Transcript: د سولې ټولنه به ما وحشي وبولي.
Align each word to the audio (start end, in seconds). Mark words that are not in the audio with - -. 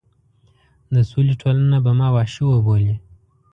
د 0.93 0.95
سولې 1.11 1.33
ټولنه 1.41 1.77
به 1.85 1.91
ما 1.99 2.07
وحشي 2.15 2.43
وبولي. 2.47 2.95